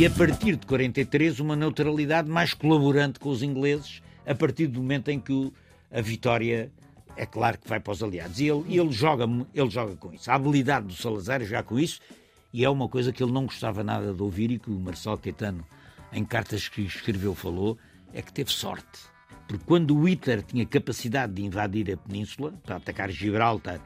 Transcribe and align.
E 0.00 0.06
a 0.06 0.10
partir 0.10 0.56
de 0.56 0.66
43, 0.66 1.40
uma 1.40 1.54
neutralidade 1.54 2.26
mais 2.26 2.54
colaborante 2.54 3.18
com 3.18 3.28
os 3.28 3.42
ingleses, 3.42 4.00
a 4.26 4.34
partir 4.34 4.66
do 4.66 4.80
momento 4.80 5.10
em 5.10 5.20
que 5.20 5.52
a 5.92 6.00
vitória 6.00 6.72
é 7.18 7.26
claro 7.26 7.58
que 7.58 7.68
vai 7.68 7.80
para 7.80 7.92
os 7.92 8.02
aliados. 8.02 8.40
E 8.40 8.48
ele, 8.48 8.64
ele, 8.78 8.90
joga, 8.92 9.24
ele 9.54 9.68
joga 9.68 9.94
com 9.96 10.10
isso. 10.14 10.30
A 10.30 10.36
habilidade 10.36 10.86
do 10.86 10.94
Salazar 10.94 11.42
é 11.42 11.62
com 11.62 11.78
isso, 11.78 12.00
e 12.50 12.64
é 12.64 12.70
uma 12.70 12.88
coisa 12.88 13.12
que 13.12 13.22
ele 13.22 13.30
não 13.30 13.44
gostava 13.44 13.84
nada 13.84 14.14
de 14.14 14.22
ouvir 14.22 14.50
e 14.50 14.58
que 14.58 14.70
o 14.70 14.80
Marcelo 14.80 15.18
Caetano, 15.18 15.62
em 16.14 16.24
cartas 16.24 16.66
que 16.66 16.80
escreveu, 16.80 17.34
falou, 17.34 17.76
é 18.14 18.22
que 18.22 18.32
teve 18.32 18.50
sorte. 18.50 19.00
Porque 19.50 19.64
quando 19.66 19.96
o 19.96 20.08
Hitler 20.08 20.44
tinha 20.44 20.64
capacidade 20.64 21.32
de 21.32 21.42
invadir 21.42 21.92
a 21.92 21.96
península, 21.96 22.54
para 22.62 22.76
atacar 22.76 23.10
Gibraltar 23.10 23.80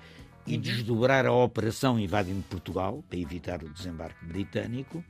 e 0.46 0.58
desdobrar 0.58 1.24
a 1.24 1.32
operação 1.32 1.98
invadindo 1.98 2.42
Portugal, 2.50 3.02
para 3.08 3.18
evitar 3.18 3.62
o 3.62 3.70
desembarque 3.70 4.26
britânico, 4.26 5.02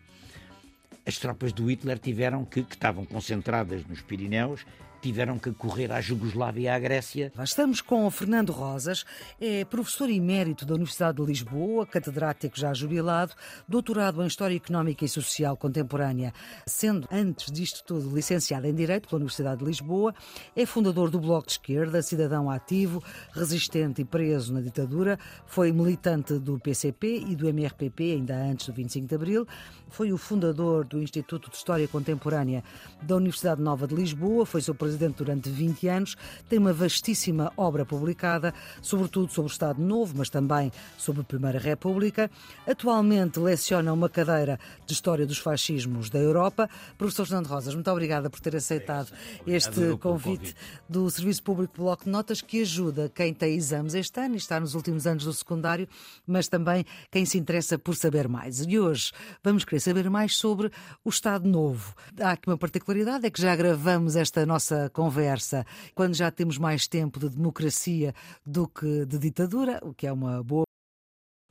as 1.05 1.19
tropas 1.19 1.53
do 1.53 1.69
Hitler 1.69 1.99
tiveram 1.99 2.45
que, 2.45 2.63
que 2.63 2.77
estavam 2.77 3.05
concentradas 3.05 3.85
nos 3.85 4.01
Pirineus, 4.01 4.65
tiveram 5.05 5.39
que 5.39 5.53
correr 5.53 5.93
à 5.93 6.01
Jugoslávia 6.01 6.63
e 6.63 6.69
à 6.69 6.79
Grécia. 6.79 7.31
Estamos 7.43 7.83
com 7.83 8.07
o 8.07 8.11
Fernando 8.11 8.53
Rosas, 8.53 9.05
é 9.39 9.63
professor 9.63 10.09
emérito 10.09 10.65
da 10.65 10.73
Universidade 10.73 11.19
de 11.19 11.27
Lisboa, 11.27 11.87
catedrático 11.87 12.59
já 12.59 12.73
jubilado, 12.73 13.35
doutorado 13.69 14.23
em 14.23 14.27
História 14.27 14.57
Económica 14.57 15.05
e 15.05 15.09
Social 15.09 15.59
Contemporânea, 15.59 16.33
sendo 16.67 17.07
antes 17.13 17.53
disto 17.53 17.85
tudo 17.85 18.17
licenciado 18.17 18.67
em 18.67 18.75
Direito 18.75 19.07
pela 19.07 19.19
Universidade 19.19 19.59
de 19.59 19.67
Lisboa, 19.67 20.15
é 20.57 20.65
fundador 20.65 21.11
do 21.11 21.21
Bloco 21.21 21.49
de 21.49 21.53
Esquerda, 21.53 22.01
cidadão 22.01 22.49
ativo, 22.49 23.05
resistente 23.33 24.01
e 24.01 24.07
preso 24.07 24.55
na 24.55 24.63
ditadura, 24.63 25.19
foi 25.45 25.71
militante 25.71 26.39
do 26.39 26.59
PCP 26.59 27.27
e 27.29 27.37
do 27.37 27.47
MRPP 27.47 28.13
ainda 28.13 28.37
antes 28.37 28.69
do 28.69 28.73
25 28.73 29.07
de 29.07 29.15
Abril, 29.15 29.47
foi 29.91 30.15
o 30.15 30.17
fundador 30.17 30.87
do 30.87 31.03
Instituto 31.03 31.51
de 31.51 31.57
História 31.57 31.87
Contemporânea 31.87 32.65
da 33.03 33.17
Universidade 33.17 33.61
Nova 33.61 33.87
de 33.87 33.95
Lisboa, 33.95 34.47
foi 34.47 34.63
seu 34.63 34.75
presidente 34.75 34.94
durante 34.97 35.49
20 35.51 35.89
anos, 35.89 36.17
tem 36.49 36.59
uma 36.59 36.73
vastíssima 36.73 37.53
obra 37.57 37.85
publicada, 37.85 38.55
sobretudo 38.83 39.33
sobre 39.33 39.51
o 39.51 39.53
Estado 39.53 39.81
Novo, 39.81 40.15
mas 40.17 40.29
também 40.29 40.73
sobre 40.97 41.23
a 41.23 41.25
Primeira 41.25 41.59
República. 41.59 42.31
Atualmente 42.67 43.39
leciona 43.39 43.93
uma 43.93 44.09
cadeira 44.09 44.59
de 44.87 44.93
História 44.93 45.27
dos 45.27 45.39
Fascismos 45.39 46.11
da 46.11 46.19
Europa. 46.19 46.69
Professor 46.97 47.27
Fernando 47.27 47.47
Rosas, 47.47 47.75
muito 47.75 47.91
obrigada 47.91 48.31
por 48.31 48.41
ter 48.41 48.57
aceitado 48.57 49.13
este 49.47 49.97
convite 49.99 50.55
do 50.89 51.09
Serviço 51.11 51.43
Público 51.43 51.75
Bloco 51.77 52.05
de 52.05 52.11
Notas, 52.11 52.41
que 52.41 52.63
ajuda 52.63 53.11
quem 53.15 53.33
tem 53.33 53.55
exames 53.55 53.95
este 53.95 54.21
ano 54.21 54.35
e 54.35 54.39
está 54.39 54.59
nos 54.61 54.75
últimos 54.75 55.07
anos 55.07 55.25
do 55.25 55.33
secundário, 55.33 55.89
mas 56.27 56.49
também 56.49 56.85
quem 57.11 57.25
se 57.25 57.39
interessa 57.39 57.79
por 57.79 57.95
saber 57.97 58.29
mais. 58.29 58.61
E 58.61 58.79
hoje 58.79 59.13
vamos 59.43 59.65
querer 59.65 59.81
saber 59.81 60.11
mais 60.11 60.37
sobre 60.37 60.71
o 61.05 61.09
Estado 61.09 61.49
Novo. 61.49 61.95
Há 62.21 62.33
aqui 62.33 62.49
uma 62.49 62.59
particularidade, 62.59 63.27
é 63.27 63.31
que 63.31 63.41
já 63.41 63.55
gravamos 63.55 64.17
esta 64.17 64.45
nossa 64.47 64.84
conversa 64.91 65.65
quando 65.95 66.15
já 66.15 66.31
temos 66.31 66.59
mais 66.59 66.87
tempo 66.87 67.19
de 67.19 67.29
democracia 67.29 68.15
do 68.45 68.69
que 68.69 69.05
de 69.07 69.19
ditadura, 69.19 69.81
o 69.83 69.93
que 69.93 70.07
é 70.07 70.13
uma 70.13 70.43
boa 70.43 70.65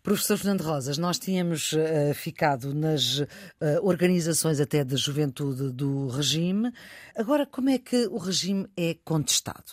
Professor 0.01 0.37
Fernando 0.37 0.63
Rosas, 0.63 0.97
nós 0.97 1.17
tínhamos 1.17 1.71
uh, 1.71 2.13
ficado 2.13 2.73
nas 2.73 3.19
uh, 3.19 3.27
organizações 3.83 4.59
até 4.59 4.83
da 4.83 4.97
juventude 4.97 5.71
do 5.71 6.07
regime. 6.07 6.73
Agora, 7.15 7.45
como 7.45 7.69
é 7.69 7.77
que 7.77 8.07
o 8.07 8.17
regime 8.17 8.67
é 8.75 8.97
contestado? 9.05 9.71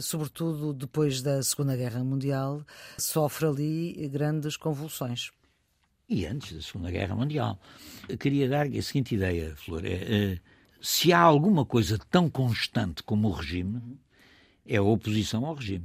Sobretudo 0.00 0.72
depois 0.72 1.20
da 1.20 1.42
Segunda 1.42 1.76
Guerra 1.76 2.02
Mundial, 2.02 2.64
sofre 2.96 3.46
ali 3.46 4.08
grandes 4.08 4.56
convulsões 4.56 5.30
e 6.08 6.26
antes 6.26 6.52
da 6.52 6.62
Segunda 6.62 6.90
Guerra 6.90 7.14
Mundial. 7.14 7.58
Eu 8.08 8.16
queria 8.16 8.48
dar 8.48 8.66
a 8.66 8.82
seguinte 8.82 9.14
ideia, 9.14 9.54
Flor. 9.56 9.84
É, 9.84 9.92
é, 9.92 10.38
se 10.80 11.12
há 11.12 11.20
alguma 11.20 11.64
coisa 11.64 11.98
tão 12.10 12.28
constante 12.28 13.02
como 13.02 13.28
o 13.28 13.32
regime, 13.32 13.80
é 14.66 14.76
a 14.76 14.82
oposição 14.82 15.44
ao 15.46 15.54
regime. 15.54 15.84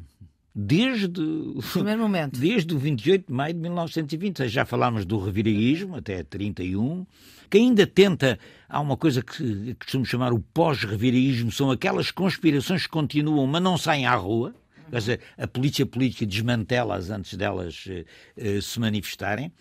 Desde 0.53 1.21
o 1.21 1.61
primeiro 1.71 2.01
momento. 2.01 2.37
Desde 2.39 2.73
o 2.73 2.77
28 2.77 3.27
de 3.27 3.33
maio 3.33 3.53
de 3.53 3.59
1920. 3.59 4.47
Já 4.49 4.65
falámos 4.65 5.05
do 5.05 5.17
reviraísmo 5.17 5.95
até 5.95 6.23
31, 6.23 7.05
que 7.49 7.57
ainda 7.57 7.87
tenta. 7.87 8.37
Há 8.67 8.79
uma 8.79 8.97
coisa 8.97 9.21
que 9.21 9.73
costumo 9.75 10.05
chamar 10.05 10.33
o 10.33 10.39
pós-reviraísmo, 10.39 11.51
são 11.51 11.71
aquelas 11.71 12.11
conspirações 12.11 12.83
que 12.83 12.89
continuam, 12.89 13.47
mas 13.47 13.61
não 13.61 13.77
saem 13.77 14.05
à 14.05 14.15
rua. 14.15 14.53
Quer 14.89 14.97
dizer, 14.97 15.19
a 15.37 15.47
polícia 15.47 15.85
política 15.85 16.25
desmantela-as 16.25 17.09
antes 17.09 17.37
delas 17.37 17.85
uh, 17.85 18.61
se 18.61 18.77
manifestarem. 18.77 19.53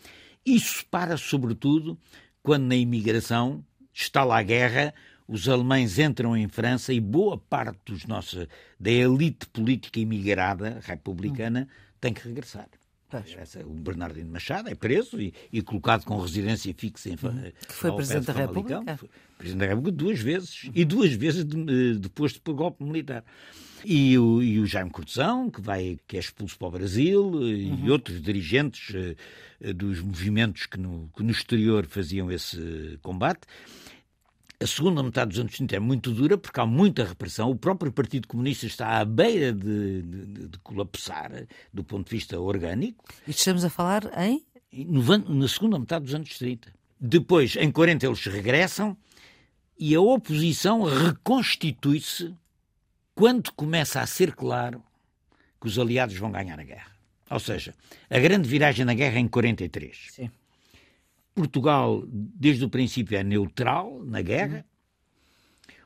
Isso 0.44 0.84
para, 0.90 1.16
sobretudo, 1.16 1.96
quando 2.42 2.64
na 2.64 2.74
imigração 2.74 3.64
está 3.92 4.24
lá 4.24 4.38
a 4.38 4.42
guerra, 4.42 4.92
os 5.30 5.48
alemães 5.48 5.96
entram 5.98 6.36
em 6.36 6.48
França 6.48 6.92
e 6.92 6.98
boa 6.98 7.38
parte 7.38 7.78
dos 7.86 8.04
nossos, 8.04 8.48
da 8.78 8.90
elite 8.90 9.46
política 9.46 10.00
imigrada 10.00 10.80
republicana 10.82 11.68
tem 12.00 12.12
que 12.12 12.26
regressar. 12.26 12.68
O 13.64 13.74
Bernardino 13.74 14.30
Machado 14.30 14.68
é 14.68 14.74
preso 14.74 15.20
e, 15.20 15.32
e 15.52 15.62
colocado 15.62 16.04
com 16.04 16.20
residência 16.20 16.72
fixa 16.74 17.08
em 17.08 17.12
uhum. 17.12 17.52
Que 17.66 17.72
foi 17.72 17.92
Presidente 17.92 18.26
da 18.26 18.32
República? 18.32 18.98
Presidente 19.38 19.60
da 19.60 19.66
República 19.66 19.96
duas 19.96 20.20
vezes. 20.20 20.64
Uhum. 20.64 20.72
E 20.74 20.84
duas 20.84 21.12
vezes 21.12 21.44
de, 21.44 21.98
depois 21.98 22.36
por 22.36 22.54
golpe 22.54 22.82
militar. 22.84 23.24
E 23.84 24.18
o, 24.18 24.42
e 24.42 24.60
o 24.60 24.66
Jaime 24.66 24.90
Cortesão, 24.90 25.50
que, 25.50 25.60
vai, 25.60 25.98
que 26.06 26.16
é 26.16 26.20
expulso 26.20 26.58
para 26.58 26.68
o 26.68 26.70
Brasil, 26.72 27.46
e 27.48 27.70
uhum. 27.70 27.90
outros 27.90 28.20
dirigentes 28.20 28.94
uh, 28.94 29.74
dos 29.74 30.00
movimentos 30.00 30.66
que 30.66 30.78
no, 30.78 31.10
que 31.16 31.22
no 31.22 31.30
exterior 31.30 31.86
faziam 31.86 32.30
esse 32.30 32.98
combate. 33.02 33.40
A 34.62 34.66
segunda 34.66 35.02
metade 35.02 35.30
dos 35.30 35.38
anos 35.38 35.54
30 35.54 35.76
é 35.76 35.78
muito 35.78 36.12
dura 36.12 36.36
porque 36.36 36.60
há 36.60 36.66
muita 36.66 37.02
repressão. 37.02 37.50
O 37.50 37.56
próprio 37.56 37.90
Partido 37.90 38.28
Comunista 38.28 38.66
está 38.66 38.98
à 38.98 39.04
beira 39.06 39.54
de, 39.54 40.02
de, 40.02 40.48
de 40.48 40.58
colapsar 40.58 41.46
do 41.72 41.82
ponto 41.82 42.10
de 42.10 42.16
vista 42.16 42.38
orgânico. 42.38 43.02
E 43.26 43.30
estamos 43.30 43.64
a 43.64 43.70
falar 43.70 44.02
em? 44.22 44.44
No, 44.70 45.02
na 45.16 45.48
segunda 45.48 45.78
metade 45.78 46.04
dos 46.04 46.14
anos 46.14 46.36
30. 46.36 46.68
Depois, 47.00 47.56
em 47.56 47.72
40, 47.72 48.04
eles 48.04 48.22
regressam 48.26 48.94
e 49.78 49.94
a 49.94 50.00
oposição 50.02 50.82
reconstitui-se 50.82 52.34
quando 53.14 53.50
começa 53.52 54.02
a 54.02 54.06
ser 54.06 54.34
claro 54.34 54.82
que 55.58 55.68
os 55.68 55.78
aliados 55.78 56.16
vão 56.18 56.30
ganhar 56.30 56.60
a 56.60 56.64
guerra. 56.64 56.92
Ou 57.30 57.40
seja, 57.40 57.74
a 58.10 58.18
grande 58.18 58.46
viragem 58.46 58.84
na 58.84 58.92
guerra 58.92 59.16
é 59.16 59.20
em 59.20 59.28
43. 59.28 60.08
Sim. 60.10 60.30
Portugal, 61.34 62.02
desde 62.06 62.64
o 62.64 62.68
princípio, 62.68 63.16
é 63.16 63.22
neutral 63.22 64.02
na 64.04 64.20
guerra, 64.22 64.64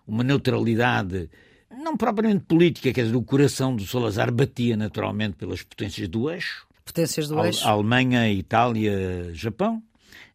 uma 0.06 0.24
neutralidade 0.24 1.30
não 1.70 1.96
propriamente 1.96 2.44
política, 2.44 2.92
quer 2.92 3.04
dizer, 3.04 3.16
o 3.16 3.22
coração 3.22 3.74
do 3.74 3.84
Salazar 3.84 4.32
batia 4.32 4.76
naturalmente 4.76 5.36
pelas 5.36 5.62
potências 5.62 6.08
do 6.08 6.30
eixo. 6.30 6.66
Potências 6.84 7.28
do 7.28 7.44
eixo. 7.44 7.66
A 7.66 7.70
Alemanha, 7.70 8.30
Itália, 8.30 9.30
Japão. 9.32 9.82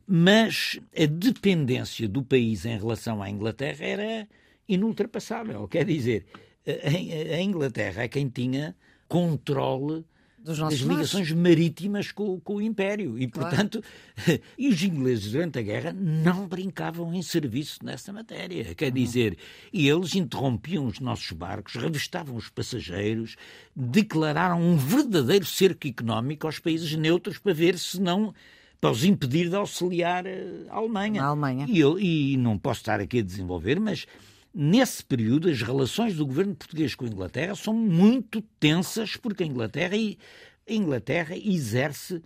Mas 0.06 0.80
a 0.98 1.06
dependência 1.06 2.10
do 2.10 2.24
país 2.24 2.66
em 2.66 2.78
relação 2.78 3.22
à 3.22 3.30
Inglaterra 3.30 3.86
era 3.86 4.28
inultrapassável. 4.68 5.68
Quer 5.68 5.86
dizer, 5.86 6.26
a 6.66 7.42
Inglaterra 7.42 8.04
é 8.04 8.08
quem 8.08 8.28
tinha 8.28 8.76
controle 9.08 10.04
das 10.44 10.80
ligações 10.80 11.32
marítimas 11.32 12.12
com, 12.12 12.40
com, 12.40 12.56
o 12.56 12.62
Império. 12.62 13.18
E, 13.20 13.28
portanto, 13.28 13.84
claro. 14.24 14.42
e 14.58 14.70
os 14.70 14.82
ingleses, 14.84 15.32
durante 15.32 15.60
a 15.60 15.62
guerra, 15.62 15.94
não 15.94 16.48
brincavam 16.48 17.14
em 17.14 17.22
serviço 17.22 17.80
nessa 17.84 18.12
matéria. 18.14 18.74
Quer 18.76 18.92
dizer, 18.92 19.38
e 19.72 19.88
eles 19.88 20.16
interrompiam 20.16 20.86
os 20.86 21.00
nossos 21.00 21.32
barcos, 21.32 21.76
revistavam 21.76 22.36
os 22.36 22.50
passageiros, 22.50 23.36
declararam 23.76 24.62
um 24.62 24.78
verdadeiro 24.78 25.46
cerco 25.46 25.88
económico 25.88 26.48
aos 26.48 26.60
países 26.60 26.94
neutros 26.96 27.38
para 27.38 27.54
ver 27.54 27.78
se 27.78 28.00
não 28.02 28.34
para 28.80 28.92
os 28.92 29.04
impedir 29.04 29.50
de 29.50 29.56
auxiliar 29.56 30.26
a 30.70 30.76
Alemanha. 30.76 31.22
A 31.22 31.28
Alemanha. 31.28 31.66
E, 31.68 31.80
eu, 31.80 32.00
e 32.00 32.38
não 32.38 32.58
posso 32.58 32.80
estar 32.80 33.00
aqui 33.02 33.20
a 33.20 33.24
desenvolver, 33.24 33.80
mas 33.80 34.06
Nesse 34.54 35.04
período, 35.04 35.50
as 35.50 35.62
relações 35.62 36.16
do 36.16 36.26
governo 36.26 36.56
português 36.56 36.96
com 36.96 37.06
a 37.06 37.08
Inglaterra 37.08 37.56
são 37.56 37.74
muito 37.74 38.42
tensas, 38.60 39.16
porque 39.16 39.44
a 39.44 39.46
Inglaterra, 39.46 39.96
a 39.96 40.74
Inglaterra 40.74 41.36
exerce 41.38 42.22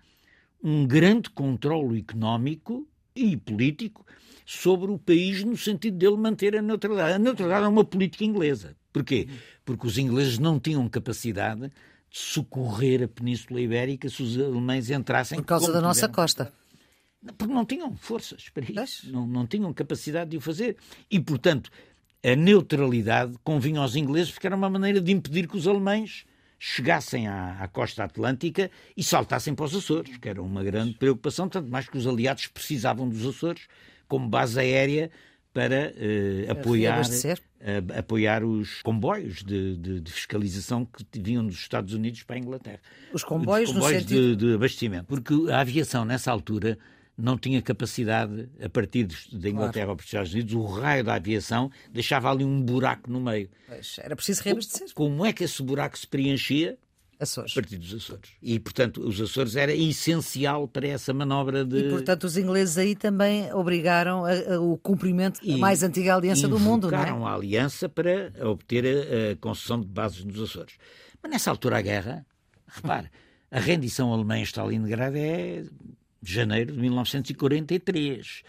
um 0.63 0.87
grande 0.87 1.29
controle 1.29 1.99
económico 1.99 2.87
e 3.15 3.35
político 3.35 4.05
sobre 4.45 4.91
o 4.91 4.97
país 4.97 5.43
no 5.43 5.57
sentido 5.57 5.97
dele 5.97 6.17
manter 6.17 6.55
a 6.55 6.61
neutralidade. 6.61 7.13
A 7.13 7.19
neutralidade 7.19 7.65
é 7.65 7.67
uma 7.67 7.83
política 7.83 8.23
inglesa. 8.23 8.75
Porquê? 8.91 9.27
Porque 9.65 9.85
os 9.85 9.97
ingleses 9.97 10.39
não 10.39 10.59
tinham 10.59 10.87
capacidade 10.87 11.61
de 11.67 11.71
socorrer 12.19 13.03
a 13.03 13.07
Península 13.07 13.59
Ibérica 13.59 14.07
se 14.07 14.21
os 14.23 14.37
alemães 14.37 14.89
entrassem. 14.89 15.39
Por 15.39 15.45
causa 15.45 15.65
da 15.67 15.71
tiveram. 15.73 15.87
nossa 15.87 16.07
costa. 16.07 16.53
Porque 17.37 17.53
não 17.53 17.65
tinham 17.65 17.95
forças 17.95 18.49
para 18.49 18.83
isso. 18.83 19.11
Não, 19.11 19.25
não 19.25 19.47
tinham 19.47 19.73
capacidade 19.73 20.31
de 20.31 20.37
o 20.37 20.41
fazer. 20.41 20.77
E, 21.09 21.19
portanto, 21.19 21.71
a 22.23 22.35
neutralidade 22.35 23.33
convinha 23.43 23.81
aos 23.81 23.95
ingleses 23.95 24.31
porque 24.31 24.47
era 24.47 24.55
uma 24.55 24.69
maneira 24.69 25.01
de 25.01 25.11
impedir 25.11 25.47
que 25.47 25.57
os 25.57 25.67
alemães 25.67 26.25
chegassem 26.57 27.27
à, 27.27 27.57
à, 27.59 27.67
costa 27.67 28.05
atlântica 28.05 28.71
e 28.95 29.03
saltassem 29.03 29.53
para 29.53 29.65
os 29.65 29.75
Açores, 29.75 30.15
que 30.15 30.29
era 30.29 30.41
uma 30.41 30.63
grande 30.63 30.93
preocupação, 30.93 31.49
tanto 31.49 31.69
mais 31.69 31.89
que 31.89 31.97
os 31.97 32.07
aliados 32.07 32.47
precisavam 32.47 33.09
dos 33.09 33.25
Açores 33.25 33.67
como 34.07 34.29
base 34.29 34.57
aérea 34.57 35.11
para 35.53 35.91
uh, 35.91 36.51
apoiar, 36.51 37.01
uh, 37.01 37.99
apoiar 37.99 38.43
os 38.45 38.81
comboios 38.81 39.43
de, 39.43 39.75
de, 39.75 39.99
de, 39.99 40.11
fiscalização 40.11 40.85
que 40.85 41.19
vinham 41.19 41.45
dos 41.45 41.55
Estados 41.55 41.93
Unidos 41.93 42.23
para 42.23 42.37
a 42.37 42.39
Inglaterra. 42.39 42.79
Os 43.11 43.23
comboios, 43.23 43.69
os 43.69 43.75
comboios 43.75 44.01
sentido... 44.01 44.35
de, 44.37 44.47
de 44.47 44.55
abastecimento. 44.55 45.05
Porque 45.05 45.33
a 45.51 45.59
aviação, 45.59 46.05
nessa 46.05 46.31
altura, 46.31 46.77
não 47.17 47.37
tinha 47.37 47.61
capacidade, 47.61 48.49
a 48.63 48.69
partir 48.69 49.07
da 49.31 49.49
Inglaterra 49.49 49.85
claro. 49.85 49.89
ou 49.91 49.95
dos 49.95 50.05
Estados 50.05 50.33
Unidos, 50.33 50.53
o 50.53 50.65
raio 50.65 51.03
da 51.03 51.15
aviação 51.15 51.71
deixava 51.91 52.29
ali 52.31 52.43
um 52.43 52.61
buraco 52.61 53.09
no 53.09 53.19
meio. 53.19 53.49
Pois, 53.67 53.97
era 53.99 54.15
preciso 54.15 54.41
reabastecer. 54.43 54.87
Como 54.93 55.25
é 55.25 55.31
que 55.31 55.43
esse 55.43 55.61
buraco 55.61 55.97
se 55.97 56.07
preenchia? 56.07 56.77
Açores. 57.19 57.51
A 57.51 57.55
partir 57.55 57.77
dos 57.77 57.93
Açores. 57.93 58.31
E, 58.41 58.59
portanto, 58.59 59.01
os 59.07 59.21
Açores 59.21 59.55
era 59.55 59.73
essencial 59.73 60.67
para 60.67 60.87
essa 60.87 61.13
manobra 61.13 61.63
de. 61.63 61.77
E, 61.77 61.89
portanto, 61.89 62.23
os 62.25 62.35
ingleses 62.35 62.77
aí 62.77 62.95
também 62.95 63.53
obrigaram 63.53 64.25
a, 64.25 64.55
a, 64.55 64.59
o 64.59 64.77
cumprimento 64.77 65.45
da 65.45 65.57
mais 65.57 65.83
antiga 65.83 66.15
aliança 66.15 66.47
do 66.47 66.59
mundo, 66.59 66.89
não 66.89 66.97
é? 66.99 67.09
a 67.09 67.33
aliança 67.33 67.87
para 67.87 68.33
obter 68.45 68.85
a, 68.85 69.31
a 69.31 69.35
concessão 69.37 69.79
de 69.79 69.87
bases 69.87 70.23
nos 70.25 70.41
Açores. 70.41 70.75
Mas 71.21 71.31
nessa 71.31 71.51
altura 71.51 71.77
a 71.77 71.81
guerra, 71.81 72.25
repare, 72.67 73.09
a 73.49 73.59
rendição 73.59 74.11
alemã 74.11 74.39
em 74.39 74.43
Stalingrado 74.43 75.15
é 75.15 75.63
de 76.23 76.33
janeiro 76.33 76.73
de 76.73 76.79
1943. 76.79 78.43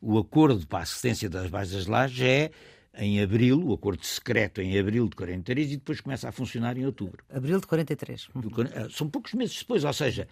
O 0.00 0.18
acordo 0.18 0.66
para 0.66 0.80
a 0.80 0.82
assistência 0.82 1.28
das 1.28 1.50
bases 1.50 1.86
lá 1.86 2.06
já 2.06 2.26
é 2.26 2.50
em 2.94 3.20
abril, 3.22 3.62
o 3.64 3.74
acordo 3.74 4.04
secreto 4.04 4.60
em 4.60 4.78
abril 4.78 5.08
de 5.08 5.14
43 5.14 5.72
e 5.72 5.76
depois 5.76 6.00
começa 6.00 6.28
a 6.28 6.32
funcionar 6.32 6.76
em 6.76 6.86
outubro. 6.86 7.22
Abril 7.28 7.60
de 7.60 7.66
43. 7.66 8.28
Eh, 8.72 8.88
são 8.90 9.08
poucos 9.08 9.34
meses 9.34 9.58
depois, 9.58 9.84
ou 9.84 9.92
seja, 9.92 10.26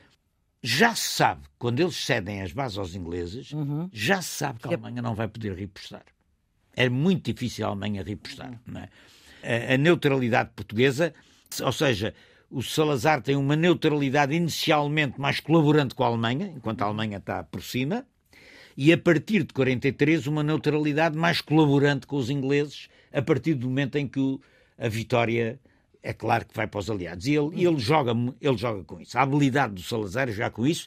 já 0.63 0.95
se 0.95 1.09
sabe, 1.09 1.43
quando 1.59 1.81
eles 1.81 1.97
cedem 1.97 2.43
as 2.43 2.53
bases 2.53 2.79
aos 2.79 2.95
ingleses, 2.95 3.53
uhum. 3.53 3.89
já 3.93 4.21
se 4.23 4.31
sabe 4.31 4.59
que 4.61 4.67
a 4.67 4.71
Alemanha 4.71 5.03
não 5.03 5.15
vai 5.15 5.29
poder 5.29 5.55
repostar. 5.55 6.05
É 6.75 6.89
muito 6.89 7.33
difícil 7.33 7.67
a 7.67 7.69
Alemanha 7.69 8.03
repostar. 8.03 8.61
Uhum. 8.67 8.83
É? 9.43 9.75
A 9.75 9.79
neutralidade 9.79 10.51
portuguesa, 10.57 11.15
ou 11.63 11.73
seja, 11.73 12.15
o 12.51 12.63
Salazar 12.63 13.21
tem 13.23 13.37
uma 13.37 13.57
neutralidade 13.57 14.35
inicialmente 14.35 15.21
mais 15.21 15.41
colaborante 15.41 15.95
com 15.95 16.05
a 16.05 16.07
Alemanha, 16.07 16.53
enquanto 16.57 16.83
a 16.83 16.87
Alemanha 16.87 17.19
está 17.19 17.43
por 17.43 17.63
cima, 17.63 18.07
e 18.77 18.93
a 18.93 18.99
partir 18.99 19.43
de 19.43 19.53
43 19.53 20.27
uma 20.27 20.43
neutralidade 20.43 21.17
mais 21.17 21.41
colaborante 21.41 22.07
com 22.07 22.17
os 22.17 22.31
ingleses, 22.31 22.89
a 23.13 23.23
partir 23.23 23.55
do 23.55 23.67
momento 23.69 23.97
em 23.97 24.07
que 24.07 24.21
o, 24.21 24.41
a 24.79 24.89
vitória 24.89 25.59
é 26.03 26.13
claro 26.13 26.47
que 26.47 26.55
vai 26.55 26.67
para 26.67 26.79
os 26.79 26.91
aliados. 26.91 27.27
E 27.27 27.35
ele, 27.35 27.67
ele, 27.67 27.79
joga, 27.79 28.13
ele 28.41 28.57
joga 28.57 28.85
com 28.85 29.01
isso. 29.01 29.19
A 29.19 29.23
habilidade 29.23 29.75
do 29.75 29.83
Salazar 29.83 30.31
já 30.31 30.51
com 30.51 30.67
isso, 30.67 30.87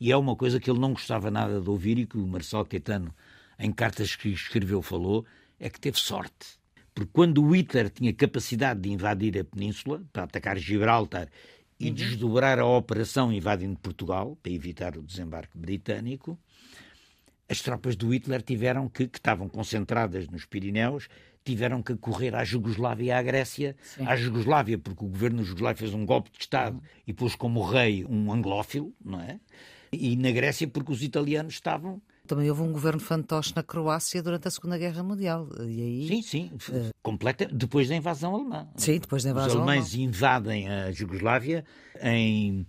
e 0.00 0.10
é 0.10 0.16
uma 0.16 0.34
coisa 0.34 0.58
que 0.58 0.68
ele 0.68 0.80
não 0.80 0.92
gostava 0.92 1.30
nada 1.30 1.60
de 1.60 1.70
ouvir 1.70 1.98
e 1.98 2.06
que 2.06 2.18
o 2.18 2.26
Marcelo 2.26 2.64
Caetano, 2.64 3.14
em 3.58 3.70
cartas 3.70 4.16
que 4.16 4.30
escreveu, 4.30 4.82
falou, 4.82 5.24
é 5.60 5.70
que 5.70 5.78
teve 5.78 5.98
sorte 5.98 6.58
porque 6.96 7.10
quando 7.12 7.44
o 7.44 7.54
Hitler 7.54 7.90
tinha 7.90 8.10
capacidade 8.14 8.80
de 8.80 8.90
invadir 8.90 9.38
a 9.38 9.44
península, 9.44 10.02
para 10.14 10.22
atacar 10.22 10.56
Gibraltar 10.56 11.28
e 11.78 11.88
uhum. 11.88 11.94
desdobrar 11.94 12.58
a 12.58 12.64
operação 12.64 13.30
invadindo 13.30 13.78
Portugal, 13.78 14.34
para 14.42 14.50
evitar 14.50 14.96
o 14.96 15.02
desembarque 15.02 15.58
britânico, 15.58 16.38
as 17.50 17.60
tropas 17.60 17.96
do 17.96 18.14
Hitler 18.14 18.40
tiveram 18.40 18.88
que, 18.88 19.06
que 19.08 19.18
estavam 19.18 19.46
concentradas 19.46 20.26
nos 20.26 20.46
Pirineus, 20.46 21.06
tiveram 21.44 21.82
que 21.82 21.94
correr 21.96 22.34
à 22.34 22.42
Jugoslávia 22.44 23.04
e 23.04 23.10
à 23.12 23.22
Grécia. 23.22 23.76
Sim. 23.82 24.06
À 24.06 24.16
Jugoslávia, 24.16 24.78
porque 24.78 25.04
o 25.04 25.08
governo 25.08 25.44
jugoslavo 25.44 25.78
fez 25.78 25.92
um 25.92 26.06
golpe 26.06 26.30
de 26.32 26.38
Estado 26.38 26.76
uhum. 26.76 26.82
e 27.06 27.12
pôs 27.12 27.36
como 27.36 27.62
rei 27.62 28.06
um 28.06 28.32
anglófilo, 28.32 28.90
não 29.04 29.20
é? 29.20 29.38
E 29.92 30.16
na 30.16 30.30
Grécia, 30.30 30.66
porque 30.66 30.92
os 30.92 31.02
italianos 31.02 31.52
estavam 31.52 32.00
também 32.26 32.50
houve 32.50 32.62
um 32.62 32.72
governo 32.72 33.00
fantoche 33.00 33.52
na 33.56 33.62
Croácia 33.62 34.22
durante 34.22 34.48
a 34.48 34.50
Segunda 34.50 34.76
Guerra 34.76 35.02
Mundial. 35.02 35.48
E 35.60 35.82
aí, 35.82 36.08
sim, 36.08 36.22
sim. 36.22 36.50
Uh... 36.68 36.90
Completa, 37.02 37.46
depois 37.46 37.88
da 37.88 37.96
invasão 37.96 38.34
alemã. 38.34 38.68
Sim, 38.76 38.98
depois 38.98 39.22
da 39.22 39.30
invasão 39.30 39.48
Os 39.48 39.56
alemães 39.56 39.94
alemã. 39.94 40.08
invadem 40.08 40.68
a 40.68 40.90
Jugoslávia 40.92 41.64
em 42.02 42.66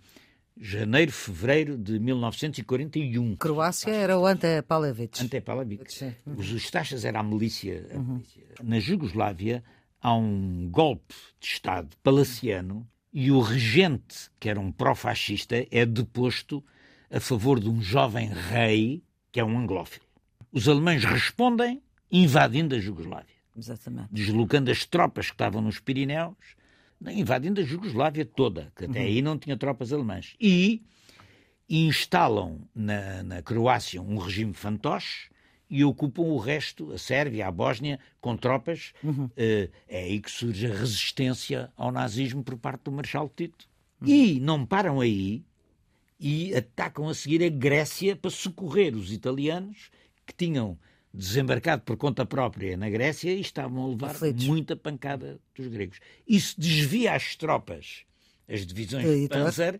janeiro, 0.60 1.12
fevereiro 1.12 1.78
de 1.78 2.00
1941. 2.00 3.36
Croácia 3.36 3.92
era 3.92 4.18
o 4.18 4.26
Ante 4.26 4.62
Pavlovic. 4.62 5.24
Ante 5.24 5.42
Pavlovic. 5.42 5.84
Os 6.26 6.52
Ustachas 6.52 7.06
era 7.06 7.20
a 7.20 7.24
milícia. 7.24 7.86
Uhum. 7.94 8.22
Na 8.64 8.80
Jugoslávia 8.80 9.64
há 10.02 10.14
um 10.16 10.70
golpe 10.70 11.14
de 11.40 11.48
Estado 11.48 11.90
palaciano 12.04 12.88
e 13.14 13.32
o 13.32 13.40
regente, 13.40 14.30
que 14.40 14.50
era 14.50 14.60
um 14.60 14.72
pró-fascista, 14.72 15.66
é 15.72 15.86
deposto 15.86 16.64
a 17.10 17.20
favor 17.20 17.60
de 17.60 17.70
um 17.70 17.82
jovem 17.82 18.30
rei 18.30 19.04
que 19.38 19.42
é 19.42 19.46
um 19.46 19.56
anglófilo. 19.56 20.04
Os 20.52 20.68
alemães 20.68 21.06
respondem 21.06 21.80
invadindo 22.12 22.74
a 22.74 22.80
Jugoslávia. 22.80 23.36
Exatamente. 23.56 24.10
Deslocando 24.12 24.72
as 24.72 24.84
tropas 24.84 25.28
que 25.28 25.36
estavam 25.36 25.62
nos 25.62 25.80
Pirineus, 25.80 26.34
invadindo 27.00 27.62
a 27.62 27.64
Jugoslávia 27.64 28.26
toda, 28.26 28.74
que 28.76 28.86
até 28.86 29.00
uhum. 29.00 29.06
aí 29.06 29.22
não 29.22 29.38
tinha 29.38 29.56
tropas 29.56 29.94
alemãs. 29.94 30.36
E 30.42 30.82
instalam 31.70 32.68
na, 32.74 33.22
na 33.22 33.42
Croácia 33.44 34.02
um 34.02 34.18
regime 34.18 34.56
fantoche 34.56 35.30
e 35.70 35.84
ocupam 35.84 36.24
o 36.24 36.40
resto, 36.40 36.92
a 36.92 36.98
Sérvia, 36.98 37.46
a 37.46 37.52
Bósnia, 37.52 38.00
com 38.20 38.36
tropas. 38.36 38.92
Uhum. 39.04 39.30
Eh, 39.38 39.70
é 39.88 40.00
aí 40.00 40.20
que 40.20 40.32
surge 40.32 40.66
a 40.66 40.74
resistência 40.74 41.72
ao 41.78 41.92
nazismo 41.92 42.44
por 42.44 42.58
parte 42.58 42.86
do 42.86 42.92
Marshal 42.92 43.30
Tito. 43.30 43.70
Uhum. 44.02 44.08
E 44.08 44.40
não 44.40 44.66
param 44.66 45.00
aí, 45.00 45.44
e 46.20 46.56
atacam 46.56 47.08
a 47.08 47.14
seguir 47.14 47.44
a 47.44 47.50
Grécia 47.50 48.16
para 48.16 48.32
socorrer 48.32 48.96
os 48.96 49.12
italianos 49.12 49.90
que 50.26 50.34
tinham 50.34 50.78
desembarcado 51.14 51.82
por 51.84 51.98
conta 51.98 52.26
própria 52.26 52.78
na 52.78 52.90
Grécia 52.90 53.32
e 53.32 53.42
estavam 53.42 53.86
a 53.86 53.88
levar 53.88 54.12
Aflitos. 54.12 54.46
muita 54.46 54.76
pancada 54.76 55.40
dos 55.56 55.68
gregos. 55.68 56.00
Isso 56.28 56.60
desvia 56.60 57.14
as 57.14 57.36
tropas, 57.36 58.04
as 58.48 58.66
divisões 58.66 59.06
de 59.06 59.28
Panzer, 59.28 59.80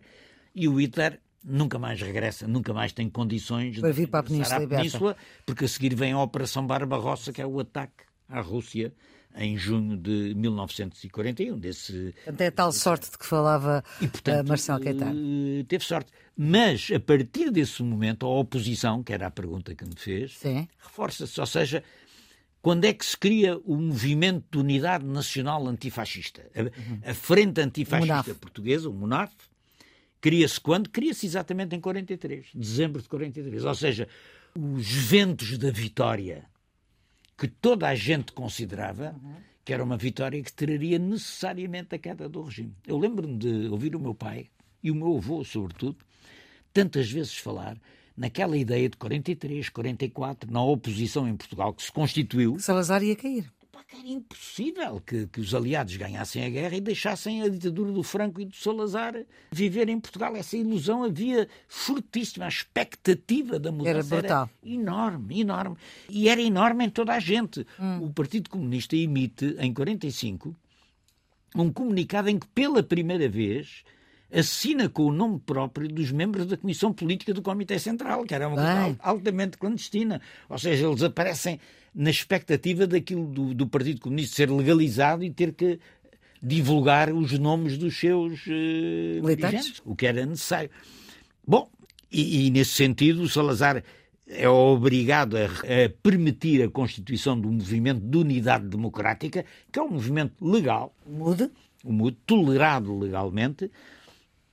e 0.54 0.66
o 0.66 0.80
Hitler 0.80 1.20
nunca 1.44 1.78
mais 1.78 2.00
regressa, 2.00 2.48
nunca 2.48 2.72
mais 2.72 2.92
tem 2.92 3.08
condições 3.08 3.78
para 3.78 3.92
vir 3.92 4.08
para 4.08 4.20
a 4.20 4.22
Península, 4.24 4.66
Península 4.66 5.16
porque 5.46 5.64
a 5.64 5.68
seguir 5.68 5.94
vem 5.94 6.12
a 6.12 6.20
Operação 6.20 6.66
Barbarossa, 6.66 7.32
que 7.32 7.40
é 7.40 7.46
o 7.46 7.60
ataque 7.60 8.04
à 8.28 8.40
Rússia 8.40 8.92
em 9.38 9.56
junho 9.56 9.96
de 9.96 10.34
1941. 10.34 11.58
Desse, 11.58 12.14
Até 12.26 12.48
a 12.48 12.52
tal 12.52 12.72
sorte 12.72 13.10
de 13.10 13.16
que 13.16 13.24
falava 13.24 13.82
e, 14.00 14.08
portanto, 14.08 14.44
uh, 14.44 14.48
Marcelo 14.48 14.80
Caetano. 14.80 15.60
Eh, 15.60 15.64
teve 15.64 15.84
sorte. 15.84 16.10
Mas, 16.36 16.90
a 16.94 17.00
partir 17.00 17.50
desse 17.50 17.82
momento, 17.82 18.26
a 18.26 18.28
oposição, 18.28 19.02
que 19.02 19.12
era 19.12 19.28
a 19.28 19.30
pergunta 19.30 19.74
que 19.74 19.84
me 19.84 19.94
fez, 19.96 20.38
reforça-se. 20.78 21.40
Ou 21.40 21.46
seja, 21.46 21.82
quando 22.60 22.84
é 22.84 22.92
que 22.92 23.06
se 23.06 23.16
cria 23.16 23.56
o 23.64 23.76
movimento 23.76 24.44
de 24.50 24.58
unidade 24.58 25.04
nacional 25.04 25.66
antifascista? 25.66 26.44
A, 26.54 26.62
uhum. 26.62 27.00
a 27.06 27.14
Frente 27.14 27.60
Antifascista 27.60 28.34
Portuguesa, 28.34 28.90
o 28.90 28.92
MUNAF, 28.92 29.32
cria-se 30.20 30.60
quando? 30.60 30.88
Cria-se 30.90 31.26
exatamente 31.26 31.74
em 31.74 31.80
43, 31.80 32.46
dezembro 32.54 33.00
de 33.00 33.08
43. 33.08 33.64
Ou 33.64 33.74
seja, 33.74 34.08
os 34.56 34.90
ventos 34.90 35.56
da 35.58 35.70
vitória 35.70 36.44
que 37.38 37.46
toda 37.46 37.88
a 37.88 37.94
gente 37.94 38.32
considerava 38.32 39.14
uhum. 39.22 39.36
que 39.64 39.72
era 39.72 39.84
uma 39.84 39.96
vitória 39.96 40.42
que 40.42 40.52
traria 40.52 40.98
necessariamente 40.98 41.94
a 41.94 41.98
queda 41.98 42.28
do 42.28 42.42
regime. 42.42 42.74
Eu 42.84 42.98
lembro-me 42.98 43.38
de 43.38 43.68
ouvir 43.68 43.94
o 43.94 44.00
meu 44.00 44.14
pai 44.14 44.50
e 44.82 44.90
o 44.90 44.94
meu 44.94 45.16
avô, 45.16 45.44
sobretudo, 45.44 45.96
tantas 46.72 47.10
vezes 47.10 47.38
falar 47.38 47.78
naquela 48.16 48.56
ideia 48.56 48.88
de 48.88 48.96
43, 48.96 49.68
44, 49.68 50.50
na 50.50 50.62
oposição 50.62 51.28
em 51.28 51.36
Portugal 51.36 51.72
que 51.72 51.84
se 51.84 51.92
constituiu. 51.92 52.58
Salazar 52.58 53.04
ia 53.04 53.14
cair 53.14 53.48
que 53.88 53.96
era 53.96 54.06
impossível 54.06 55.00
que, 55.00 55.26
que, 55.28 55.40
os 55.40 55.54
aliados 55.54 55.96
ganhassem 55.96 56.44
a 56.44 56.50
guerra 56.50 56.76
e 56.76 56.80
deixassem 56.80 57.42
a 57.42 57.48
ditadura 57.48 57.90
do 57.90 58.02
Franco 58.02 58.38
e 58.38 58.44
do 58.44 58.54
Salazar 58.54 59.14
viver 59.50 59.88
em 59.88 59.98
Portugal. 59.98 60.36
Essa 60.36 60.58
ilusão 60.58 61.02
havia 61.02 61.48
fortíssima, 61.66 62.44
a 62.44 62.48
expectativa 62.48 63.58
da 63.58 63.72
mudança 63.72 64.16
era, 64.16 64.26
era 64.26 64.50
enorme, 64.62 65.40
enorme. 65.40 65.76
E 66.10 66.28
era 66.28 66.40
enorme 66.40 66.84
em 66.84 66.90
toda 66.90 67.14
a 67.14 67.18
gente. 67.18 67.66
Hum. 67.80 68.04
O 68.04 68.12
Partido 68.12 68.50
Comunista 68.50 68.94
emite, 68.94 69.56
em 69.58 69.72
45, 69.72 70.54
um 71.56 71.72
comunicado 71.72 72.28
em 72.28 72.38
que, 72.38 72.46
pela 72.48 72.82
primeira 72.82 73.26
vez, 73.26 73.84
assina 74.32 74.88
com 74.88 75.04
o 75.04 75.12
nome 75.12 75.40
próprio 75.40 75.88
dos 75.88 76.12
membros 76.12 76.46
da 76.46 76.56
Comissão 76.56 76.92
Política 76.92 77.32
do 77.32 77.42
Comitê 77.42 77.78
Central, 77.78 78.24
que 78.24 78.34
era 78.34 78.48
uma 78.48 78.56
coisa 78.56 78.96
altamente 79.00 79.56
clandestina. 79.56 80.20
Ou 80.48 80.58
seja, 80.58 80.86
eles 80.86 81.02
aparecem 81.02 81.58
na 81.94 82.10
expectativa 82.10 82.86
daquilo 82.86 83.26
do, 83.26 83.54
do, 83.54 83.66
Partido 83.66 84.00
Comunista 84.00 84.36
ser 84.36 84.50
legalizado 84.50 85.24
e 85.24 85.30
ter 85.30 85.52
que 85.52 85.80
divulgar 86.40 87.12
os 87.12 87.36
nomes 87.38 87.76
dos 87.76 87.98
seus 87.98 88.46
uh, 88.46 89.36
dirigentes, 89.36 89.82
o 89.84 89.96
que 89.96 90.06
era 90.06 90.24
necessário. 90.24 90.70
Bom, 91.46 91.68
e, 92.12 92.46
e, 92.46 92.50
nesse 92.50 92.72
sentido 92.72 93.22
o 93.22 93.28
Salazar 93.28 93.82
é 94.26 94.48
obrigado 94.48 95.36
a, 95.36 95.46
a, 95.46 95.88
permitir 96.02 96.62
a 96.62 96.70
constituição 96.70 97.40
do 97.40 97.50
movimento 97.50 98.00
de 98.00 98.16
unidade 98.18 98.68
democrática, 98.68 99.44
que 99.72 99.78
é 99.78 99.82
um 99.82 99.90
movimento 99.90 100.34
legal. 100.44 100.94
Mude. 101.06 101.50
o 101.82 101.92
MUD, 101.92 102.16
tolerado 102.26 102.96
legalmente. 102.96 103.70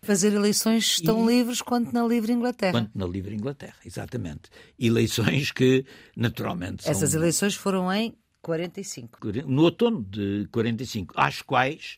Fazer 0.06 0.34
eleições 0.34 1.02
tão 1.02 1.30
e... 1.30 1.36
livres 1.36 1.62
quanto 1.62 1.92
na 1.92 2.06
livre 2.06 2.32
Inglaterra. 2.32 2.72
Quanto 2.72 2.92
na 2.98 3.06
livre 3.06 3.34
Inglaterra, 3.34 3.76
exatamente. 3.86 4.50
Eleições 4.80 5.52
que, 5.52 5.86
naturalmente. 6.16 6.84
São... 6.84 6.92
Essas 6.92 7.14
eleições 7.14 7.56
foram 7.56 7.92
em 7.92 8.16
45. 8.42 9.20
No 9.48 9.64
outono 9.64 10.04
de 10.04 10.48
45, 10.52 11.14
às 11.18 11.42
quais 11.42 11.98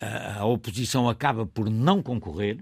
a 0.00 0.44
oposição 0.46 1.08
acaba 1.08 1.44
por 1.44 1.68
não 1.68 2.02
concorrer, 2.02 2.58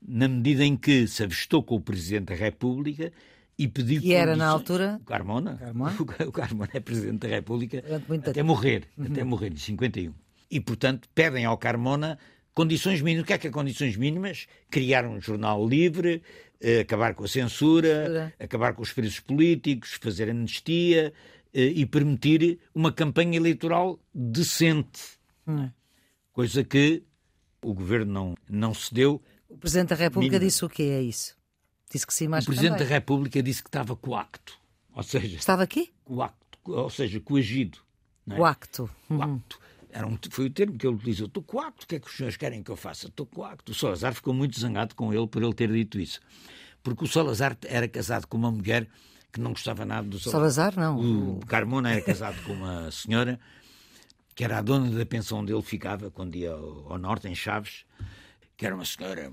na 0.00 0.28
medida 0.28 0.64
em 0.64 0.76
que 0.76 1.06
se 1.06 1.22
avistou 1.22 1.62
com 1.62 1.74
o 1.74 1.80
Presidente 1.80 2.26
da 2.26 2.34
República 2.34 3.12
e 3.58 3.66
pediu 3.66 4.00
E 4.00 4.14
era 4.14 4.36
na 4.36 4.46
altura? 4.46 4.98
O 5.02 5.04
Carmona. 5.04 5.56
Carmona? 5.56 5.96
O 6.26 6.32
Carmona 6.32 6.70
é 6.72 6.80
Presidente 6.80 7.18
da 7.18 7.28
República 7.28 7.82
até 8.24 8.42
morrer, 8.42 8.84
uhum. 8.96 9.06
até 9.06 9.24
morrer, 9.24 9.52
em 9.52 9.56
51. 9.56 10.14
E, 10.50 10.60
portanto, 10.60 11.08
pedem 11.14 11.44
ao 11.44 11.58
Carmona 11.58 12.18
condições 12.58 13.00
mínimas. 13.00 13.22
O 13.22 13.26
que 13.26 13.32
é 13.32 13.38
que 13.38 13.46
é 13.46 13.50
condições 13.52 13.96
mínimas? 13.96 14.48
Criar 14.68 15.06
um 15.06 15.20
jornal 15.20 15.64
livre, 15.64 16.20
eh, 16.60 16.80
acabar 16.80 17.14
com 17.14 17.22
a 17.22 17.28
censura, 17.28 18.34
acabar 18.36 18.74
com 18.74 18.82
os 18.82 18.92
presos 18.92 19.20
políticos, 19.20 19.92
fazer 19.92 20.28
anistia 20.28 21.12
eh, 21.54 21.66
e 21.66 21.86
permitir 21.86 22.58
uma 22.74 22.90
campanha 22.90 23.36
eleitoral 23.36 24.00
decente. 24.12 25.00
Hum. 25.46 25.70
Coisa 26.32 26.64
que 26.64 27.04
o 27.62 27.72
governo 27.72 28.12
não, 28.12 28.34
não 28.50 28.74
cedeu. 28.74 29.22
O 29.48 29.56
Presidente 29.56 29.90
da 29.90 29.94
República 29.94 30.40
disse 30.40 30.64
o 30.64 30.68
que 30.68 30.82
é 30.82 31.00
isso? 31.00 31.36
Disse 31.88 32.06
que 32.08 32.12
sim, 32.12 32.26
mas 32.26 32.42
O 32.42 32.48
Presidente 32.48 32.72
também. 32.72 32.88
da 32.88 32.94
República 32.94 33.40
disse 33.40 33.62
que 33.62 33.68
estava 33.68 33.94
coacto. 33.94 34.58
Ou 34.96 35.02
seja... 35.04 35.36
Estava 35.36 35.62
aqui? 35.62 35.92
Coacto. 36.04 36.58
Ou 36.64 36.90
seja, 36.90 37.20
coagido. 37.20 37.78
É? 38.28 38.34
Coacto. 38.34 38.90
Uhum. 39.08 39.40
Era 39.90 40.06
um, 40.06 40.18
foi 40.30 40.46
o 40.46 40.50
termo 40.50 40.76
que 40.76 40.86
ele 40.86 40.96
utilizou. 40.96 41.26
Estou 41.26 41.42
coacto. 41.42 41.84
O 41.84 41.88
que 41.88 41.96
é 41.96 42.00
que 42.00 42.06
os 42.06 42.16
senhores 42.16 42.36
querem 42.36 42.62
que 42.62 42.70
eu 42.70 42.76
faça? 42.76 43.06
Estou 43.06 43.26
coacto. 43.26 43.72
O 43.72 43.74
Salazar 43.74 44.14
ficou 44.14 44.34
muito 44.34 44.58
zangado 44.58 44.94
com 44.94 45.12
ele 45.12 45.26
por 45.26 45.42
ele 45.42 45.54
ter 45.54 45.70
dito 45.72 45.98
isso. 45.98 46.20
Porque 46.82 47.04
o 47.04 47.08
Salazar 47.08 47.56
era 47.64 47.88
casado 47.88 48.26
com 48.26 48.36
uma 48.36 48.50
mulher 48.50 48.88
que 49.32 49.40
não 49.40 49.52
gostava 49.52 49.84
nada 49.84 50.08
do 50.08 50.18
Salazar. 50.18 50.72
Salazar, 50.72 50.76
não. 50.76 51.38
O 51.38 51.46
Carmona 51.46 51.92
era 51.92 52.00
casado 52.00 52.42
com 52.44 52.52
uma 52.52 52.90
senhora 52.90 53.38
que 54.38 54.44
era 54.44 54.58
a 54.58 54.62
dona 54.62 54.88
da 54.88 55.04
pensão 55.04 55.40
onde 55.40 55.52
ele 55.52 55.62
ficava 55.62 56.12
quando 56.12 56.36
ia 56.36 56.52
ao, 56.52 56.92
ao 56.92 56.96
norte, 56.96 57.26
em 57.26 57.34
Chaves, 57.34 57.84
que 58.56 58.64
era 58.64 58.72
uma 58.72 58.84
senhora 58.84 59.32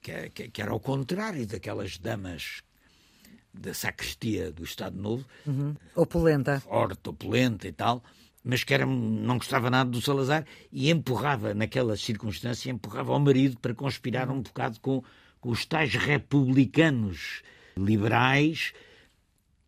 que, 0.00 0.30
que, 0.30 0.48
que, 0.48 0.62
era 0.62 0.70
ao 0.70 0.80
contrário 0.80 1.46
daquelas 1.46 1.98
damas 1.98 2.62
da 3.52 3.74
sacristia 3.74 4.50
do 4.50 4.64
Estado 4.64 4.98
Novo. 4.98 5.26
Uhum. 5.46 5.76
Opulenta. 5.94 6.60
Forte, 6.60 7.10
opulenta 7.10 7.68
e 7.68 7.72
tal, 7.72 8.02
mas 8.42 8.64
que 8.64 8.72
era, 8.72 8.86
não 8.86 9.38
gostava 9.38 9.70
nada 9.70 9.90
do 9.90 10.00
Salazar 10.00 10.44
e 10.72 10.90
empurrava, 10.90 11.54
naquela 11.54 11.96
circunstância, 11.96 12.70
empurrava 12.70 13.12
ao 13.12 13.20
marido 13.20 13.58
para 13.58 13.74
conspirar 13.74 14.30
um 14.30 14.40
bocado 14.40 14.80
com, 14.80 15.02
com 15.40 15.50
os 15.50 15.64
tais 15.66 15.94
republicanos 15.94 17.42
liberais 17.76 18.72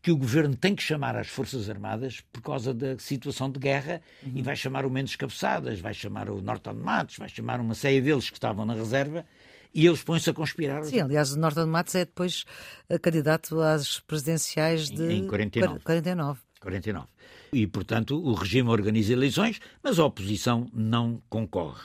que 0.03 0.11
o 0.11 0.17
governo 0.17 0.57
tem 0.57 0.75
que 0.75 0.83
chamar 0.83 1.17
as 1.17 1.29
Forças 1.29 1.71
Armadas 1.71 2.21
por 2.33 2.43
causa 2.43 2.75
da 2.75 2.99
situação 2.99 3.49
de 3.49 3.61
guerra 3.61 4.03
uhum. 4.25 4.33
e 4.35 4.43
vai 4.43 4.57
chamar 4.57 4.85
o 4.85 4.91
Mendes 4.91 5.15
Cabeçadas, 5.15 5.79
vai 5.79 5.95
chamar 5.95 6.29
o 6.29 6.43
Norton 6.43 6.75
Matos, 6.75 7.19
vai 7.19 7.29
chamar 7.29 7.61
uma 7.61 7.75
série 7.75 8.01
deles 8.01 8.29
que 8.29 8.37
estavam 8.37 8.65
na 8.67 8.75
reserva 8.75 9.25
e 9.73 9.87
eles 9.87 10.03
põem-se 10.03 10.29
a 10.29 10.35
conspirar. 10.35 10.83
Sim, 10.85 11.01
aliás, 11.01 11.33
o 11.33 11.39
Norton 11.39 11.67
Matos 11.67 11.95
é 11.95 12.05
depois 12.05 12.45
eh, 12.89 12.99
candidato 12.99 13.61
às 13.61 14.01
presidenciais 14.01 14.91
de 14.91 15.13
em 15.13 15.29
49. 15.29 15.81
49. 15.81 16.41
49. 16.63 17.07
E, 17.53 17.67
portanto, 17.67 18.17
o 18.17 18.33
regime 18.33 18.71
organiza 18.71 19.13
eleições, 19.13 19.61
mas 19.83 19.99
a 19.99 20.05
oposição 20.05 20.67
não 20.73 21.21
concorre. 21.29 21.83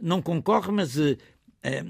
Não 0.00 0.22
concorre, 0.22 0.72
mas 0.72 0.96
uh, 0.96 1.16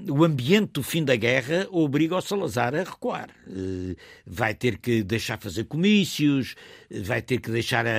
o 0.09 0.23
ambiente 0.23 0.73
do 0.73 0.83
fim 0.83 1.03
da 1.03 1.15
guerra 1.15 1.67
obriga 1.71 2.15
o 2.15 2.21
Salazar 2.21 2.75
a 2.75 2.83
recuar. 2.83 3.29
Eh, 3.47 3.95
vai 4.25 4.53
ter 4.53 4.77
que 4.77 5.01
deixar 5.01 5.39
fazer 5.39 5.63
comícios, 5.63 6.55
vai 7.01 7.23
ter 7.23 7.39
que 7.39 7.49
deixar 7.49 7.83
a, 7.87 7.89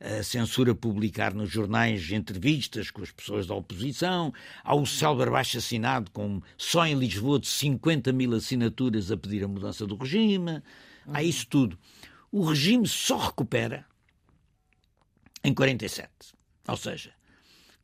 a, 0.00 0.22
censura 0.22 0.76
publicar 0.76 1.34
nos 1.34 1.50
jornais 1.50 2.08
entrevistas 2.12 2.88
com 2.88 3.02
as 3.02 3.10
pessoas 3.10 3.48
da 3.48 3.54
oposição. 3.54 4.32
Há 4.62 4.76
o 4.76 4.86
célebre 4.86 5.28
abaixo 5.28 5.58
assinado 5.58 6.08
com 6.12 6.40
só 6.56 6.86
em 6.86 6.94
Lisboa 6.94 7.40
de 7.40 7.48
50 7.48 8.12
mil 8.12 8.32
assinaturas 8.34 9.10
a 9.10 9.16
pedir 9.16 9.42
a 9.42 9.48
mudança 9.48 9.84
do 9.84 9.96
regime. 9.96 10.62
Há 11.12 11.20
isso 11.24 11.48
tudo. 11.48 11.76
O 12.32 12.44
regime 12.44 12.88
só 12.88 13.18
recupera 13.18 13.84
em 15.44 15.52
47. 15.52 16.10
Ou 16.66 16.76
seja, 16.76 17.12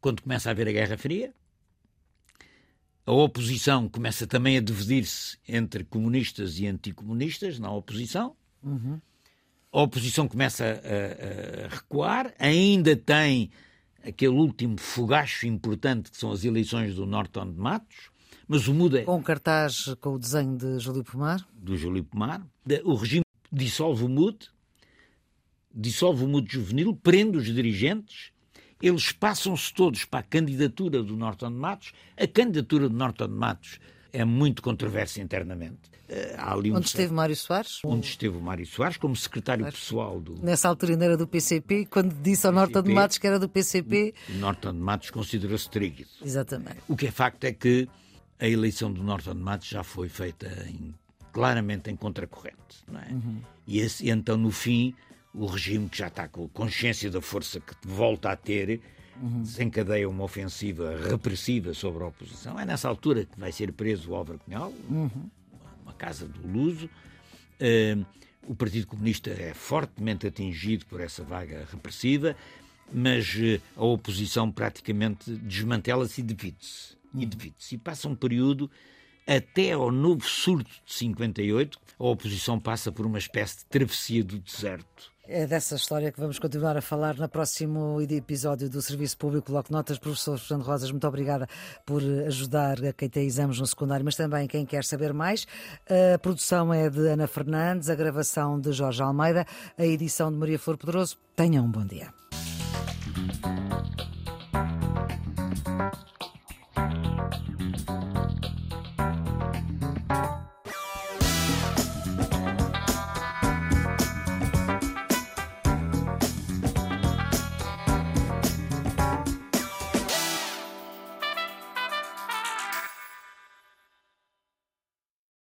quando 0.00 0.22
começa 0.22 0.48
a 0.48 0.52
haver 0.52 0.68
a 0.68 0.72
Guerra 0.72 0.96
Fria, 0.96 1.34
a 3.04 3.12
oposição 3.12 3.88
começa 3.88 4.26
também 4.26 4.56
a 4.56 4.60
dividir-se 4.60 5.38
entre 5.46 5.84
comunistas 5.84 6.58
e 6.58 6.66
anticomunistas 6.66 7.58
na 7.58 7.70
oposição. 7.70 8.34
Uhum. 8.62 9.00
A 9.70 9.82
oposição 9.82 10.26
começa 10.26 10.64
a, 10.64 11.66
a, 11.66 11.68
recuar, 11.68 12.34
ainda 12.38 12.96
tem 12.96 13.50
aquele 14.02 14.32
último 14.32 14.78
fogacho 14.78 15.46
importante 15.46 16.10
que 16.10 16.16
são 16.16 16.32
as 16.32 16.44
eleições 16.44 16.94
do 16.94 17.04
Norton 17.04 17.52
de 17.52 17.58
Matos, 17.58 18.10
mas 18.46 18.66
o 18.66 18.72
muda. 18.72 19.00
É 19.00 19.04
com 19.04 19.22
cartaz 19.22 19.94
com 20.00 20.14
o 20.14 20.18
desenho 20.18 20.56
de 20.56 20.78
Júlio 20.78 21.04
Pomar. 21.04 21.46
Do 21.52 21.76
Júlio 21.76 22.02
Pomar. 22.02 22.46
O 22.84 22.94
regime 22.94 23.24
dissolve 23.50 24.04
o 24.04 24.08
MUD, 24.08 24.50
dissolve 25.74 26.24
o 26.24 26.28
MUD 26.28 26.52
juvenil, 26.52 26.94
prende 26.94 27.36
os 27.38 27.46
dirigentes 27.46 28.32
eles 28.80 29.10
passam-se 29.10 29.74
todos 29.74 30.04
para 30.04 30.20
a 30.20 30.22
candidatura 30.22 31.02
do 31.02 31.16
Norton 31.16 31.50
de 31.50 31.58
Matos. 31.58 31.92
A 32.16 32.26
candidatura 32.26 32.88
do 32.88 32.94
Norton 32.94 33.26
de 33.26 33.34
Matos 33.34 33.80
é 34.12 34.24
muito 34.24 34.62
controversa 34.62 35.20
internamente. 35.20 35.90
Eh, 36.08 36.36
um 36.40 36.76
onde 36.76 36.86
esteve 36.86 37.12
Mário 37.12 37.36
Soares? 37.36 37.80
Onde 37.84 38.06
esteve 38.06 38.36
o 38.36 38.40
Mário 38.40 38.64
Soares, 38.64 38.96
como 38.96 39.14
secretário 39.14 39.64
pessoal 39.66 40.20
do. 40.20 40.42
Nessa 40.42 40.68
altura 40.68 40.92
ainda 40.92 41.04
era 41.04 41.16
do 41.16 41.26
PCP, 41.26 41.86
quando 41.86 42.14
disse 42.14 42.46
ao 42.46 42.52
Norton 42.52 42.82
de 42.82 42.94
Matos 42.94 43.18
que 43.18 43.26
era 43.26 43.38
do 43.38 43.48
PCP. 43.48 44.14
Norton 44.30 44.72
de 44.72 44.78
Matos 44.78 45.10
considerou-se 45.10 45.68
trígido. 45.68 46.08
Exatamente. 46.24 46.78
O 46.88 46.96
que 46.96 47.08
é 47.08 47.10
facto 47.10 47.44
é 47.44 47.52
que 47.52 47.88
a 48.38 48.48
eleição 48.48 48.90
do 48.92 49.02
Norton 49.02 49.34
de 49.34 49.42
Matos 49.42 49.68
já 49.68 49.82
foi 49.82 50.08
feita 50.08 50.46
em, 50.68 50.94
claramente 51.38 51.88
em 51.88 51.94
contracorrente. 51.94 52.82
Não 52.90 52.98
é? 52.98 53.12
Uhum. 53.12 53.40
E, 53.64 53.78
esse, 53.78 54.04
e 54.04 54.10
então, 54.10 54.36
no 54.36 54.50
fim, 54.50 54.92
o 55.32 55.46
regime 55.46 55.88
que 55.88 55.98
já 55.98 56.08
está 56.08 56.26
com 56.26 56.48
consciência 56.48 57.08
da 57.08 57.20
força 57.20 57.60
que 57.60 57.74
volta 57.86 58.32
a 58.32 58.36
ter, 58.36 58.80
uhum. 59.22 59.42
desencadeia 59.42 60.08
uma 60.08 60.24
ofensiva 60.24 60.98
repressiva 61.08 61.72
sobre 61.74 62.02
a 62.02 62.08
oposição. 62.08 62.58
É 62.58 62.66
nessa 62.66 62.88
altura 62.88 63.24
que 63.24 63.38
vai 63.38 63.52
ser 63.52 63.72
preso 63.72 64.10
o 64.10 64.16
Álvaro 64.16 64.40
Cunhal, 64.40 64.72
uhum. 64.90 65.30
uma 65.84 65.92
casa 65.92 66.26
do 66.26 66.44
Luso. 66.44 66.90
Uh, 67.60 68.04
o 68.48 68.54
Partido 68.56 68.88
Comunista 68.88 69.30
é 69.30 69.54
fortemente 69.54 70.26
atingido 70.26 70.86
por 70.86 71.00
essa 71.00 71.22
vaga 71.22 71.68
repressiva, 71.70 72.34
mas 72.92 73.32
uh, 73.36 73.62
a 73.76 73.84
oposição 73.84 74.50
praticamente 74.50 75.30
desmantela-se 75.30 76.20
e 76.20 76.24
divide-se. 76.24 76.96
Uhum. 77.14 77.22
E 77.22 77.26
divide-se. 77.26 77.76
E 77.76 77.78
passa 77.78 78.08
um 78.08 78.16
período 78.16 78.68
até 79.36 79.72
ao 79.72 79.90
novo 79.90 80.24
surto 80.24 80.70
de 80.84 80.92
58, 80.92 81.78
a 81.98 82.04
oposição 82.04 82.58
passa 82.58 82.90
por 82.90 83.04
uma 83.04 83.18
espécie 83.18 83.58
de 83.58 83.64
travessia 83.66 84.24
do 84.24 84.38
deserto 84.38 85.12
é 85.28 85.46
dessa 85.46 85.74
história 85.74 86.10
que 86.10 86.18
vamos 86.18 86.38
continuar 86.38 86.74
a 86.78 86.80
falar 86.80 87.14
no 87.16 87.28
próximo 87.28 88.00
episódio 88.00 88.70
do 88.70 88.80
Serviço 88.80 89.18
Público 89.18 89.52
Bloco 89.52 89.70
Notas. 89.70 89.98
Professor 89.98 90.38
Fernando 90.38 90.66
Rosas, 90.66 90.90
muito 90.90 91.06
obrigada 91.06 91.46
por 91.84 92.02
ajudar 92.26 92.82
a 92.82 92.94
quem 92.94 93.10
tem 93.10 93.26
exames 93.26 93.60
no 93.60 93.66
secundário, 93.66 94.02
mas 94.02 94.16
também 94.16 94.48
quem 94.48 94.64
quer 94.64 94.84
saber 94.84 95.12
mais. 95.12 95.46
A 96.14 96.18
produção 96.18 96.72
é 96.72 96.88
de 96.88 97.08
Ana 97.08 97.26
Fernandes, 97.26 97.90
a 97.90 97.94
gravação 97.94 98.58
de 98.58 98.72
Jorge 98.72 99.02
Almeida, 99.02 99.44
a 99.76 99.84
edição 99.84 100.32
de 100.32 100.38
Maria 100.38 100.58
Flor 100.58 100.78
Pedroso. 100.78 101.18
Tenham 101.36 101.66
um 101.66 101.70
bom 101.70 101.84
dia. 101.84 102.08